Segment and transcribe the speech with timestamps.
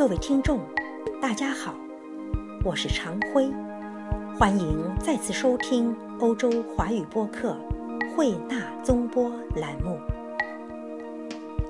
[0.00, 0.60] 各位听众，
[1.20, 1.74] 大家好，
[2.64, 3.52] 我是常辉，
[4.38, 7.54] 欢迎再次收听欧洲华语播客
[8.16, 10.00] 慧纳综播栏目。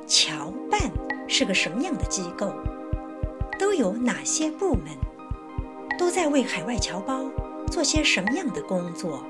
[0.06, 0.80] 侨办
[1.26, 2.53] 是个什么样的机构？
[3.58, 4.97] 都有哪些部门？
[5.99, 7.24] 都在为海外侨胞
[7.67, 9.24] 做些什么样的工作？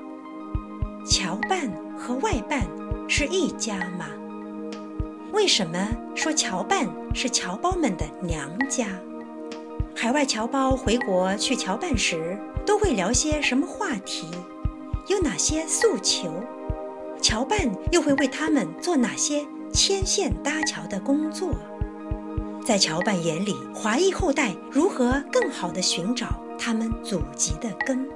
[1.07, 2.67] 侨办和外办
[3.09, 4.05] 是一家吗？
[5.33, 8.87] 为什么说侨办是侨胞们的娘家？
[9.95, 14.27] 海外侨胞回国去侨办时，都会聊些什么话题？
[15.07, 16.31] 有哪些诉求？
[17.21, 17.59] 侨办
[17.91, 21.55] 又会为他们做哪些牵线搭桥的工作？
[22.65, 26.27] 在侨办眼里，华裔后代如何更好地寻找
[26.57, 28.07] 他们祖籍的根？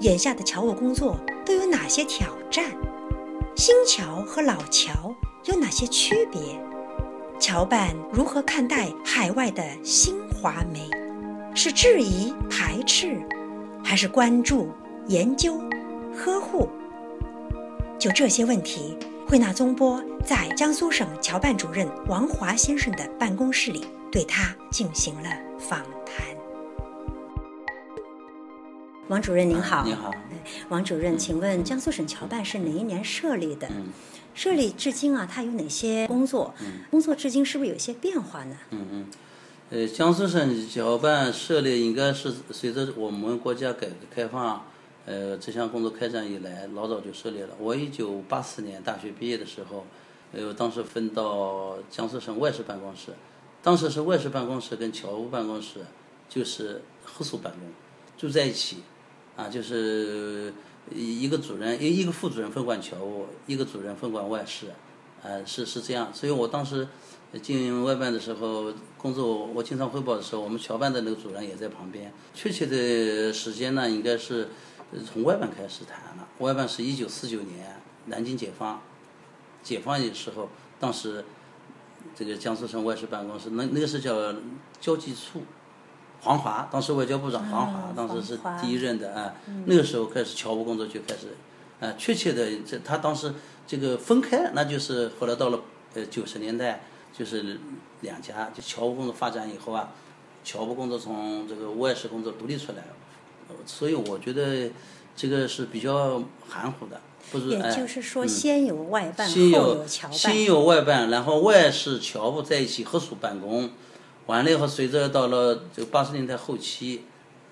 [0.00, 2.64] 眼下的侨务工作都有哪些挑战？
[3.56, 5.12] 新侨和老侨？
[5.44, 6.40] 有哪些区别？
[7.40, 10.90] 侨办如何看待海外的新华媒？
[11.54, 13.20] 是质疑、排斥，
[13.82, 14.70] 还是关注、
[15.06, 15.60] 研究、
[16.14, 16.68] 呵护？
[17.98, 18.96] 就这些问题，
[19.26, 26.26] 惠纳宗波在江苏省侨办主任王华先生的办公室里对他进行了访谈。
[29.08, 30.12] 王主任您好，您好，
[30.68, 33.68] 王主任，请问江苏省侨办是哪一年设立的？
[34.38, 36.54] 设立至今啊，它有哪些工作？
[36.92, 38.56] 工作至今是不是有些变化呢？
[38.70, 39.06] 嗯嗯，
[39.70, 44.64] 呃，江苏省侨办设立应该是随着我们国家改革开放，
[45.06, 47.48] 呃，这项工作开展以来，老早就设立了。
[47.58, 49.84] 我一九八四年大学毕业的时候，
[50.32, 53.10] 呃，当时分到江苏省外事办公室，
[53.60, 55.80] 当时是外事办公室跟侨务办公室
[56.28, 57.68] 就是合署办公，
[58.16, 58.76] 住在一起。
[59.34, 60.52] 啊，就是
[60.94, 64.72] 一个主任，一一个副主任分管侨务，一个主任分管外事，
[65.22, 66.12] 呃，是是这样。
[66.12, 66.88] 所以我当时
[67.42, 72.12] 进外办的时候，工作我经常汇报的时候，我们侨办的那个主任也在旁边。
[72.34, 74.48] 确切的时间呢，应该是
[75.06, 76.28] 从外办开始谈了。
[76.38, 78.80] 外办是一九四九年南京解放，
[79.62, 80.48] 解放的时候，
[80.80, 81.24] 当时
[82.16, 84.34] 这个江苏省外事办公室，那那个是叫
[84.80, 85.42] 交际处。
[86.20, 89.34] 黄华，当时外交部长黄华，当时是第一任的啊。
[89.66, 91.36] 那个时候开始侨务工作就开始，
[91.80, 93.32] 啊，确切的这他当时
[93.66, 95.60] 这个分开，那就是后来到了
[95.94, 96.82] 呃九十年代，
[97.16, 97.60] 就是
[98.00, 99.90] 两家就侨务工作发展以后啊，
[100.42, 102.82] 侨务工作从这个外事工作独立出来，
[103.64, 104.70] 所以我觉得
[105.14, 107.50] 这个是比较含糊的，不是？
[107.50, 110.16] 也就是说，先有外办，后有侨办。
[110.16, 113.70] 先有外办，然后外事侨务在一起合署办公。
[114.28, 117.00] 完了以后，随着到了这个八十年代后期，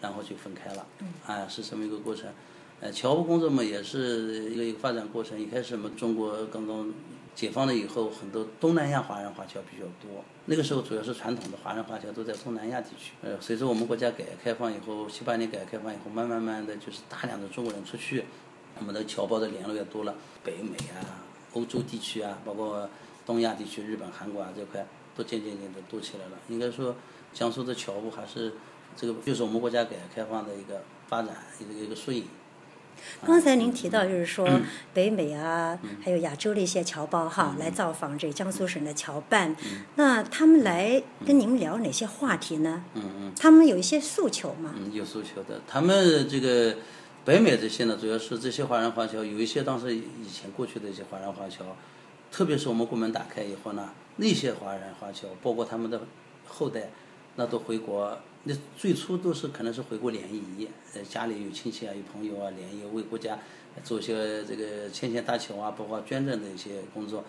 [0.02, 0.86] 然后就分开了，
[1.26, 2.28] 啊，是这么一个过程。
[2.80, 5.40] 呃，侨务工作嘛，也是一个一个发展过程。
[5.40, 6.92] 一开始嘛，中国刚刚
[7.34, 10.22] 解放了以后，很多东南亚华人华侨比较多。
[10.44, 13.12] 那个时候主要是传统的华人华侨都在东南亚地区。
[13.22, 18.22] 呃，随着我们国家改革开放以后，七八年改革开放以后，慢慢慢的就是大量的中国人出去，
[18.78, 20.14] 我们的侨胞的联络也多了。
[20.44, 22.86] 北美啊，欧洲地区啊，包括
[23.24, 24.86] 东亚地区，日本、韩国啊这块。
[25.16, 26.32] 都渐渐渐的多起来了。
[26.48, 26.94] 应该说，
[27.32, 28.54] 江苏的侨务还是
[28.96, 32.24] 这个，就是我们国家改革开放的一个发展一个一个缩影。
[33.26, 34.48] 刚才您提到，就是说
[34.94, 39.54] 北美啊，还有亚洲的一些侨胞哈，来造访这江苏省的侨办。
[39.96, 42.84] 那他们来跟您聊哪些话题呢？
[42.94, 43.32] 嗯嗯。
[43.38, 44.74] 他们有一些诉求吗？
[44.78, 45.60] 嗯，有诉求的。
[45.68, 46.76] 他们这个
[47.22, 51.64] 北美这些呢，主要是这些华人华侨，有一些当时以前过去的一些华人华侨。
[52.36, 56.02] 特别是我们国门打开以后呢，那些华人华侨，包括他们的
[56.46, 56.90] 后代，
[57.36, 58.18] 那都回国。
[58.44, 63.38] 那最初都是可能是回国联谊，呃，家里有亲戚啊，有朋友啊，联谊为国家
[63.82, 67.24] 做些这个牵线搭桥啊，包括捐赠的一些工作。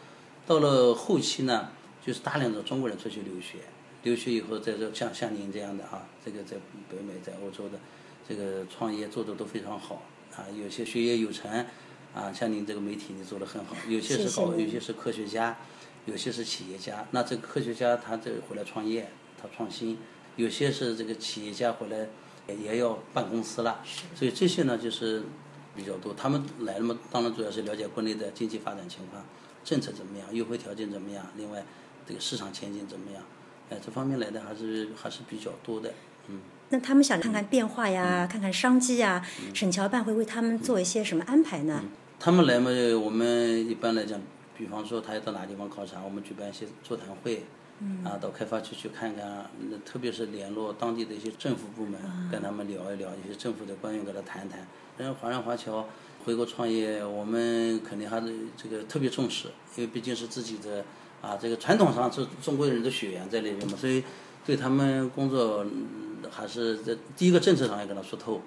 [0.45, 1.69] 到了后期呢，
[2.05, 3.59] 就是大量的中国人出去留学，
[4.03, 6.57] 留学以后在这像像您这样的啊，这个在
[6.89, 7.79] 北美、在欧洲的
[8.27, 10.01] 这个创业做的都非常好
[10.35, 11.65] 啊，有些学业有成。
[12.17, 13.75] 啊，像您这个媒体，你做的很好。
[13.87, 15.55] 有些是搞，有些是科学家，
[16.05, 17.05] 有些是企业家。
[17.11, 19.07] 那这个科学家他这回来创业，
[19.39, 19.95] 他创新；
[20.35, 22.07] 有些是这个企业家回来
[22.47, 23.83] 也也要办公司了。
[24.15, 25.21] 所以这些呢，就是
[25.75, 26.11] 比较多。
[26.15, 29.23] 他们来了嘛，当然主要是了解国内的经济发展情况，
[29.63, 31.63] 政策怎么样，优惠条件怎么样，另外
[32.07, 33.21] 这个市场前景怎么样？
[33.69, 35.93] 哎，这方面来的还是还是比较多的。
[36.29, 36.39] 嗯。
[36.69, 39.23] 那他们想看看变化呀，看看商机呀，
[39.53, 41.83] 省侨办会为他们做一些什么安排呢？
[42.19, 42.69] 他们来嘛，
[42.99, 44.19] 我们一般来讲，
[44.57, 47.43] 比方说他要到哪地方考察，我们举办一些座谈会，
[48.03, 51.99] 啊，到开发区去看看，那特别是联络当地的一些政府部门，
[52.31, 54.67] 跟他们聊一聊一些政府的官员，跟他谈谈。
[54.97, 55.87] 然后华人华侨
[56.25, 60.83] 回国创业，我们肯定还是这个特别重视，因为毕竟是自己的
[61.21, 64.03] 啊，这个传统上是中国人的血缘在里面嘛，所以
[64.43, 65.63] 对他们工作
[66.31, 68.41] 还是在第一个政策上要跟他说透，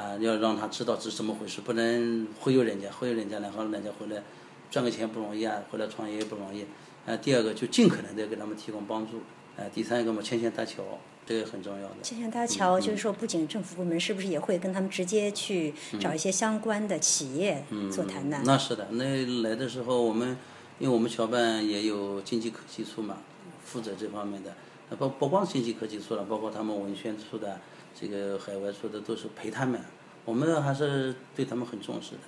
[0.00, 4.22] 啊，要让他知道这是怎么回事，不能忽悠人家，忽悠人家然后人家回来
[4.70, 6.64] 赚个钱不容易啊，回来创业也不容易。
[7.06, 9.18] 啊，第二个就尽可能的给他们提供帮助。
[9.58, 10.82] 啊，第三个嘛，牵线搭桥，
[11.26, 11.96] 这个很重要的。
[12.02, 17.62] 牵线搭桥就是说，不仅政府部门是不是也会跟他们直接去找一些相关的企业
[17.92, 18.40] 座谈呢？
[18.46, 20.38] 那是的，那来的时候我们，
[20.78, 23.18] 因为我们侨办也有经济科技处嘛，
[23.64, 24.54] 负责这方面的。
[24.96, 27.60] 不不光经济科技处了，包括他们文宣处的、
[27.98, 29.80] 这个海外说的，都是陪他们。
[30.24, 32.18] 我们还是对他们很重视的，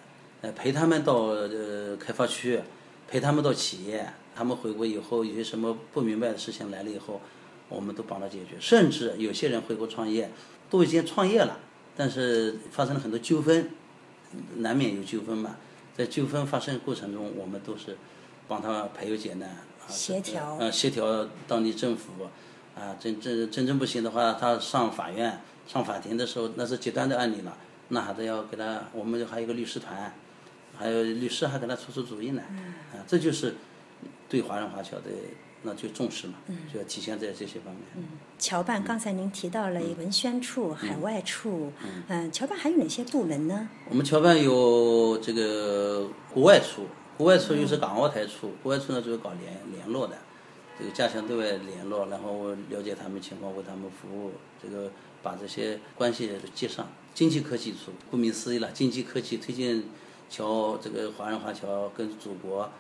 [0.43, 2.61] 呃，陪他们到呃开发区，
[3.09, 4.13] 陪他们到企业。
[4.35, 7.21] 他们回国以后有些什么不明白的事情来了以后，
[7.69, 8.57] 我们都帮他解决。
[8.59, 10.31] 甚至有些人回国创业，
[10.71, 11.61] 都已经创业了，
[11.95, 13.71] 但是发生了很多纠纷，
[14.57, 15.57] 难免有纠纷嘛。
[15.95, 17.99] 在纠纷发生过程中，我们都是
[18.49, 22.13] 帮他排忧解难，协调，呃，协调当地政府。
[22.75, 27.57] 啊，真真真正不行的话，他上法院、上法庭的时候，那是极端的案例了，
[27.89, 30.13] 那还得要给他，我们还有个律师团，
[30.77, 32.43] 还有律师还给他出出主意呢。
[32.93, 33.55] 啊，这就是
[34.29, 35.11] 对华人华侨的
[35.63, 36.35] 那就重视嘛，
[36.73, 37.85] 就要体现在这些方面。
[37.97, 38.05] 嗯，
[38.39, 41.73] 侨办刚才您提到了文宣处、海外处，
[42.09, 43.69] 嗯，侨办还有哪些部门呢？
[43.89, 46.87] 我们侨办有这个国外处，
[47.17, 50.19] 国外处又是港澳台处，国外处呢主要搞联联络的。
[50.79, 54.33] 这个加强对外联络，然后了解他们情况，为他们服务。
[54.61, 54.91] 这个
[55.23, 56.87] 把这些关系接上。
[57.15, 59.89] 经济科技处，顾名思义了，经济科技推进
[60.31, 62.71] 侨这个华人华侨跟祖国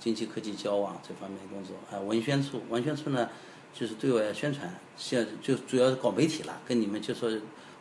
[0.00, 1.74] 经济科技交往这方面工作。
[1.90, 3.28] 啊，文宣处，文宣处呢
[3.72, 7.30] 就是对外宣传，现就主要是搞媒体了，跟你们就说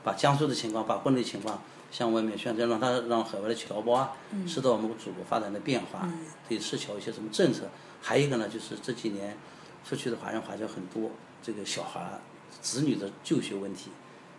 [0.04, 1.62] 把江苏的情况，把国内情况
[1.92, 4.12] 向外面宣传，让他让海外的侨胞啊
[4.46, 6.08] 知道我们祖国发展的变化，
[6.48, 7.64] 对市侨一些什么政策。
[8.02, 9.38] 还有一个呢，就是这几年。
[9.86, 11.12] 出去的华人华侨很多，
[11.42, 12.18] 这个小孩
[12.62, 13.90] 子女的就学问题，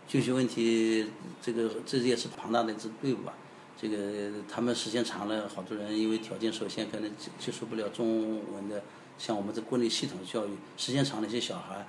[0.07, 1.07] 就学问题，
[1.41, 3.33] 这个这也是庞大的一支队伍啊。
[3.77, 8.81] 这个他们时间长了，好多人因为条件受限，可能接受不了中文的，
[9.17, 11.85] 像我们这国内系统的教育，时间长了，一些小孩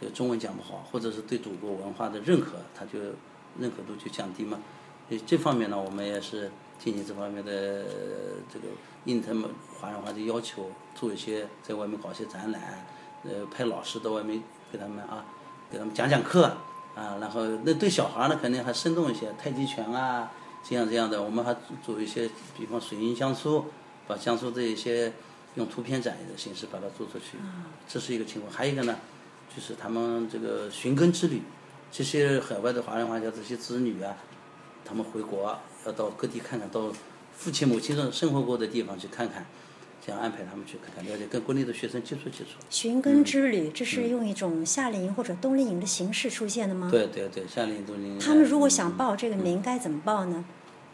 [0.00, 2.98] 这个中文讲不好，或者是对祖国文化的认可，他就
[3.58, 4.58] 认可度就降低嘛。
[5.08, 7.84] 所以这方面呢，我们也是进行这方面的
[8.52, 8.66] 这个
[9.04, 9.48] 应他们
[9.78, 12.86] 华人华的要求，做一些在外面搞一些展览。
[13.22, 14.42] 呃，派老师到外面
[14.72, 15.24] 给他们啊，
[15.70, 16.56] 给他们讲讲课
[16.94, 20.30] 啊，然后那对小孩呢肯定还生动一些，太极拳啊，
[20.68, 23.66] 这样这样的，我们还做一些，比方水印江苏，
[24.06, 25.12] 把江苏这一些
[25.54, 27.38] 用图片展的形式把它做出去，
[27.88, 28.52] 这是一个情况。
[28.52, 28.96] 还有一个呢，
[29.54, 31.42] 就是他们这个寻根之旅，
[31.90, 34.16] 这些海外的华人华侨这些子女啊，
[34.84, 36.92] 他们回国要到各地看看，到
[37.32, 39.46] 父亲母亲生生活过的地方去看看。
[40.04, 42.58] 这样安排他们去看看，了解跟国内的学生接触接触。
[42.70, 46.88] 寻根之旅，这是用一种夏令营或者冬令营的形式出现的吗？
[46.90, 48.18] 对对对，夏令营、冬令营。
[48.18, 50.44] 他们如果想报这个名，该怎么报呢？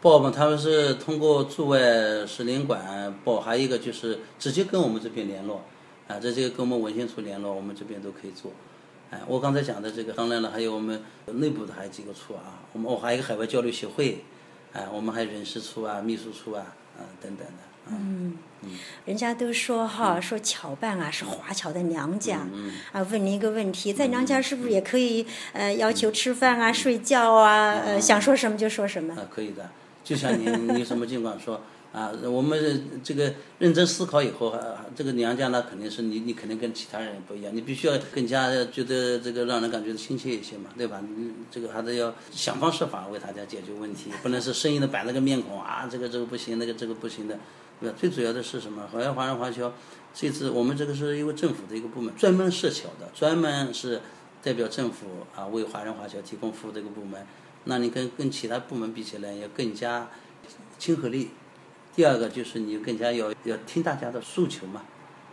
[0.01, 1.79] 报嘛，他们是通过驻外
[2.27, 5.63] 使领馆报，还有一个就是直接跟我们这边联络，
[6.07, 8.51] 啊，这些跟我们文献处联络，我们这边都可以做。
[9.09, 14.19] 哎，我刚才讲的这个，当然了，还有我们内部的还有几个处啊，我们我还有一个海外交流协会，
[14.73, 17.66] 哎，我们还有人事处啊、秘书处啊，啊，等等的。
[17.91, 18.37] 嗯，
[19.05, 22.47] 人家都说哈，说侨办啊是华侨的娘家，
[22.91, 29.13] 啊，问您一个问题，在娘家是不是也可以呃要求吃饭啊、睡觉啊，呃想说什么就说什么？
[29.13, 29.69] 啊，可以的，
[30.03, 31.61] 就像您你什么尽管说。
[31.93, 34.55] 啊，我们这个认真思考以后，
[34.95, 41.01] 这个娘家呢，肯定是你，你肯定跟其他人不一样，你必须要更加觉得这个让人感觉亲切一些嘛，对吧？
[41.01, 47.39] 你这个还得要想方设法为大家解决问题，不能是生硬的摆那个面孔啊，这个这个不行，那个这个不行的，
[47.79, 47.95] 对吧？
[47.99, 48.87] 最主要的是什么？
[48.91, 49.71] 好像华人华侨
[50.13, 54.01] 这次我们这个是一个政府的一个部门，专门设侨的，专门是
[54.41, 57.25] 代表政府啊为华人华侨提供服务的一个部门，
[57.65, 60.09] 那你跟跟其他部门比起来，要更加
[60.79, 61.29] 亲和力。
[61.95, 64.83] 第二个就是你更加要要听大家的诉求嘛，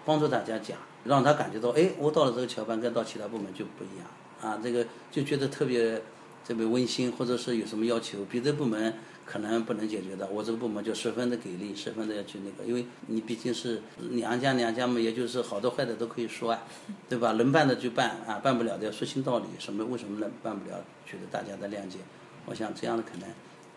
[0.05, 4.07] 帮助大家讲，让他感觉到，哎，我到了这个侨办跟到其他部门就不一样
[4.41, 6.01] 啊，这个就觉得特别
[6.47, 16.63] 特别温馨，或者是有什么要求，别的部门可能不能解决的，我这个部门就十分的给力，十分的要去那个，因为你毕竟是娘家娘家嘛，也就是好的坏的都可以说啊，
[17.09, 17.33] 对吧？
[17.33, 21.99] 能办的就办啊，办不了的要说清道理，什么为什么能办不了，取得大家的谅解，
[22.47, 23.29] 我想这样的可能。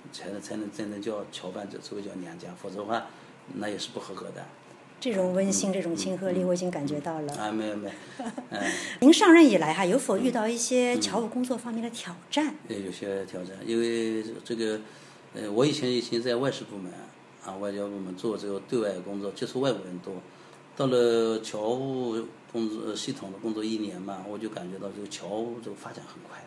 [0.09, 3.07] 才能才能真正叫侨办者，所谓叫娘家，否则的话，
[3.55, 4.45] 那也是不合格的。
[4.99, 7.33] 这种温馨、这种亲和力，我已经感觉到了。
[7.35, 7.93] 啊，没有没有。
[8.49, 8.59] 嗯。
[8.99, 12.55] 您上任以来哈，有否遇到一些侨务工作方面的挑战？
[12.67, 14.79] 对，有些挑战，因为这个，
[15.35, 16.91] 呃，我以前以前在外事部门
[17.45, 20.15] 啊，外交部门做这个对外工作，接触外国人多，
[20.75, 26.43] 到了侨务工作系统的工作一年嘛，我就感觉到这个侨务这个发展很快，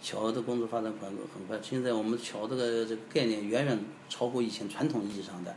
[0.00, 1.58] 侨的工作发展很很快。
[1.62, 3.78] 现在我们侨这个这个概念远远
[4.08, 5.50] 超过以前传统意义上的，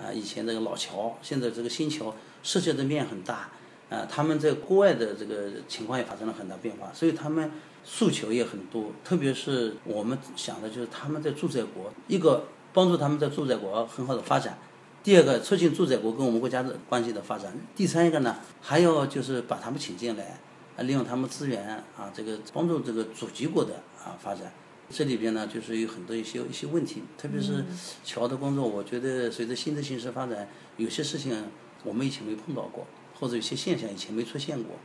[0.00, 3.50] 啊，以前这个老侨，现在这个新侨涉及的面很大，
[3.90, 7.50] 啊，他们在国外的这个情况也发生了很大变化，所以他们
[7.84, 8.92] 诉求也很多。
[9.04, 14.58] 特别是我们想的就是他们在驻在国，一个帮助他们在驻在国很好的发展。
[15.02, 20.38] 第二个，促进驻在国跟我们国家的关系的发展；第三一个呢，还要就是把他们请进来，
[20.82, 21.66] 利用他们资源
[21.96, 24.52] 啊，这个帮助这个祖籍国的啊发展。
[24.90, 27.64] 这里边呢，就是有很多一些一些问题，特别是
[28.04, 31.44] 侨的工作，我觉得随着新的形势发展，有些事情
[31.84, 32.86] 我们以前没碰到过，
[33.18, 34.76] 或者有些现象以前没出现过，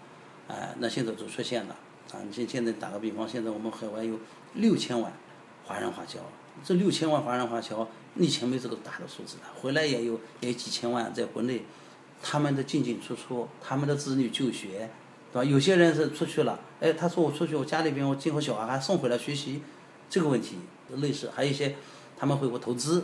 [0.49, 1.75] 哎，那现在都出现了。
[2.11, 4.19] 啊，你现现在打个比方，现在我们海外有
[4.55, 5.13] 六千万
[5.63, 6.19] 华人华侨，
[6.63, 7.87] 这六千万华人华侨。
[8.15, 11.63] 以前没这个大的数字的，回来也有也有几千万在国内，
[12.21, 14.87] 他们的进进出出，他们的子女就学，
[15.33, 15.43] 对吧？
[15.43, 19.61] 有些人是出去了，哎，他说我出去，我家里边我今后小孩还送回来学习，
[20.09, 20.57] 这个问题
[20.97, 21.75] 类似，还有一些
[22.15, 23.03] 他们回国投资，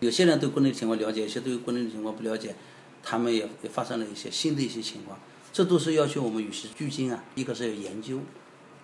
[0.00, 2.56] 有些人对国内情况了解，有些对国内情况不了解，
[3.02, 5.20] 他们也也发生了一些新的一些情况，
[5.52, 7.22] 这都是要求我们与时俱进啊。
[7.34, 8.20] 一个是要研究，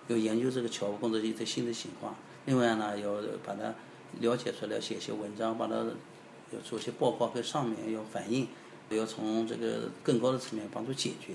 [0.07, 3.73] 要研究这个侨务工作一些新的情况，另外呢要把它。
[4.21, 5.75] 了解出来，写一些文章，把它
[6.51, 8.47] 要做些报告给上面要反映，
[8.89, 11.33] 要从这个更高的层面帮助解决，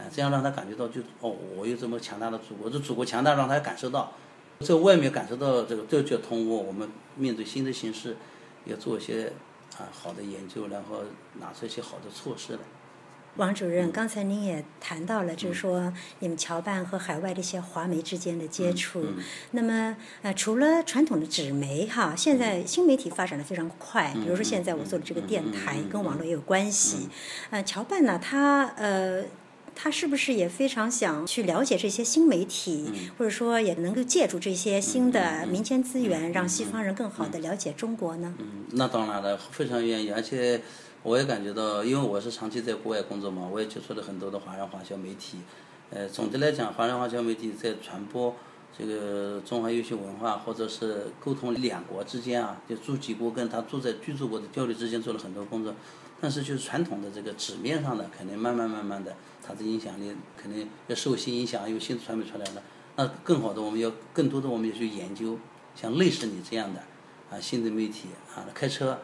[0.00, 4.12] 啊，这样让他感觉到就哦，我有这么强大的祖国，这祖国强大让他感受到，
[4.60, 8.16] 在外面感受到这个，这就通过我们面对新的形势，
[8.64, 9.32] 要做一些
[9.76, 11.02] 啊好的研究，然后
[11.38, 12.60] 拿出一些好的措施来。
[13.36, 19.06] 王主任，刚才您也谈到了，就是说你们侨办和海外的一些华媒之间的接触。
[19.52, 24.12] 那么，呃，除了传统的纸媒哈，现在新媒体发展的非常快。
[24.14, 27.08] 比如说，现在我做的这个电台跟网络也有关系。
[27.50, 29.22] 呃，侨办呢，它呃，
[29.82, 38.34] 它是不是也非常想去了解这些新媒体，或者说也能够借助这些新的民间资源，让西方人更好的了解中国呢？
[38.38, 40.60] 嗯，那当然了，非常愿意，而且。
[41.02, 45.38] 我也感觉到，因为我是长期在国外工作嘛，我也接触了很多的华人华侨媒体。
[45.88, 48.36] 呃，总的来讲，华人华侨媒体在传播
[48.76, 55.74] 这个中华优秀文化，或者是沟通两国之间啊，就住几国跟他住在居住国的交流之间做了很多工作。
[56.20, 62.62] 但是就是传统的这个纸面上的，肯定慢慢慢慢的，它的影响力肯定要受新影响，有新的传媒出来了。
[62.96, 65.38] 那更好的，我们要更多的我们要去研究，
[65.74, 66.80] 像类似你这样的
[67.30, 68.98] 啊新的媒体啊，开车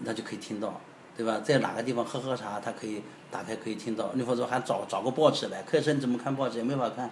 [0.00, 0.80] 那就可以听到。
[1.14, 1.40] 对吧？
[1.40, 4.10] 在哪个地方喝喝茶，他可以打开可以听到。
[4.14, 7.10] 你或者还找找个报纸来，开车你怎么看报纸也没法看，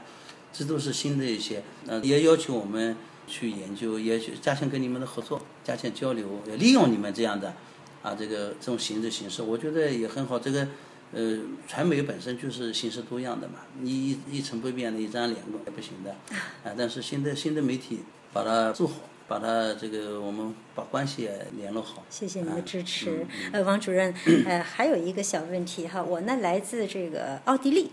[0.53, 1.63] 这都是新的一些。
[1.87, 7.55] 呃，也要求我们去研究，也去加强跟你们的合作，加强交流，也利用你们这样的
[8.03, 10.39] 啊这个这种形式形式，我觉得也很好。
[10.39, 10.67] 这个
[11.13, 16.11] 呃，传媒本身就是形式多样的嘛，你一一成不变的一张脸也不行的
[16.65, 16.75] 啊。
[16.79, 18.01] 但是新的新的媒体
[18.33, 18.95] 把它做好。
[19.31, 22.03] 把它这个，我们把关系也联络好。
[22.11, 23.25] 谢谢您的支持。
[23.53, 24.13] 呃，王主任，
[24.45, 27.89] 呃，还有一个小问题哈，我呢来自这个奥地利，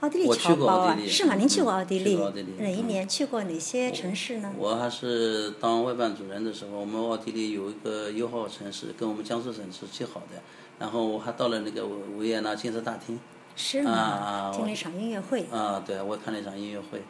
[0.00, 1.36] 奥地利侨胞啊，是吗？
[1.36, 2.18] 您去过奥地利？
[2.58, 3.08] 哪一年？
[3.08, 4.52] 去过哪些城市呢？
[4.58, 10.42] 我还是当外办主任的时候，我们奥地利有一个友好城市，跟我们江苏省是最好的。
[10.80, 13.20] 然后我还到了那个维也纳金色大厅，
[13.54, 14.50] 是吗？
[14.52, 15.46] 听了一场音乐会。
[15.52, 17.00] 啊，对，我看了一场音乐会。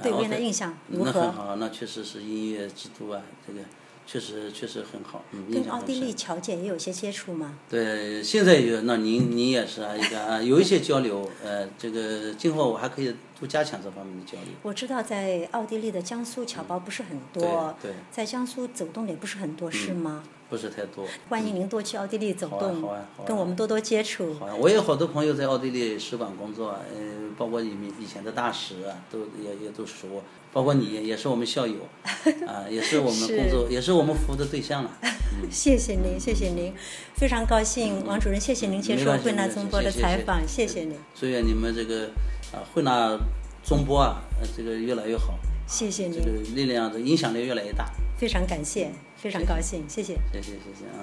[0.00, 1.12] 对别人的印象如何？
[1.12, 3.60] 那很好，那确实是音乐之都啊，这个
[4.06, 5.24] 确实确实很好。
[5.32, 7.58] 嗯，跟奥地利侨界也有些接触吗？
[7.68, 11.28] 对，现在有，那您您也是啊，一个啊，有一些交流。
[11.44, 14.54] 呃，这个今后我还可以多加强这方面的交流。
[14.62, 20.24] 我知道在奥地利的江苏侨胞不是很多，对，在江苏走动的也不是很多，是吗？
[20.52, 21.06] 不是太多。
[21.30, 22.86] 欢迎您多去奥地利走动，
[23.24, 24.34] 跟我们多多接触。
[24.34, 31.76] 好啊，我有好多朋友在奥地利使馆工作，呃，包括你们以前的大使啊，都也也都熟，包括你也是我们校友，
[32.46, 34.90] 啊，也是我们工作，也是我们服务的对象了。
[35.50, 36.74] 谢谢您，谢谢您，
[37.14, 40.98] 非常高兴，王主任，谢谢您接受惠纳中波的采访，谢谢您。
[41.18, 42.08] 祝愿你们这个
[42.52, 43.18] 啊汇纳
[43.64, 44.20] 中波啊，
[44.54, 45.38] 这个越来越好。
[45.66, 46.20] 谢谢您。
[46.22, 47.86] 这个力量的影响力越来越大。
[48.18, 48.90] 非常感谢。
[49.22, 50.98] 非常高兴，谢谢，谢谢，谢谢啊！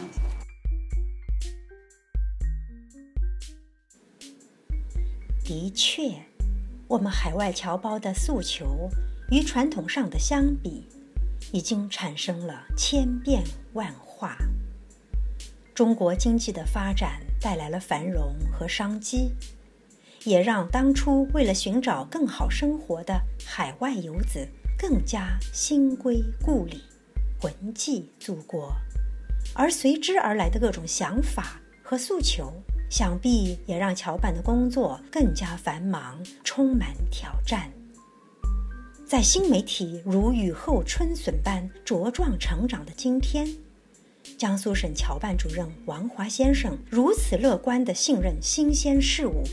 [5.42, 6.12] 的确，
[6.90, 8.90] 我们海外侨胞的诉求
[9.32, 10.86] 与传统上的相比，
[11.54, 14.36] 已经产生了千变万化。
[15.74, 19.32] 中国经济的发展带来了繁荣和商机，
[20.26, 24.46] 也让当初为了寻找更好生活的海外游子
[24.78, 26.84] 更加心归故里。
[27.40, 28.74] 魂系祖国，
[29.54, 32.52] 而随之而来的各种想法和诉求，
[32.90, 37.72] 想必也让侨办的工作更加繁忙，充满挑战。
[39.08, 43.48] 在新媒体如雨后春笋般茁壮成长的今天，
[44.38, 49.44] 江苏省侨办主任王华先生如此乐观地信任新鲜事物，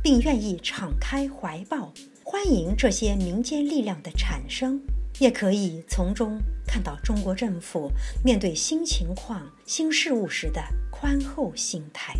[0.00, 4.80] 并愿意敞开怀抱，欢迎这些民间力量的产生，
[5.20, 7.92] 也可以从中看到中国政府
[8.24, 10.60] 面对新情况、新事物时的
[10.90, 12.14] 宽厚心态。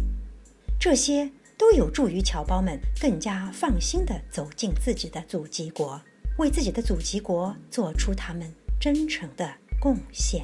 [0.79, 6.01] 这些都有助于侨胞们更加放心地走进自己的祖籍国。
[6.39, 10.43] 为自己的祖籍国做出他们真诚的贡献。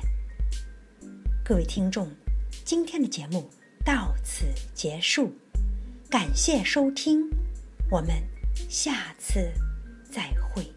[1.43, 2.11] 各位听众，
[2.65, 3.49] 今天的节目
[3.83, 4.45] 到此
[4.75, 5.33] 结束，
[6.11, 7.31] 感谢收听，
[7.91, 8.11] 我们
[8.69, 9.51] 下次
[10.11, 10.76] 再会。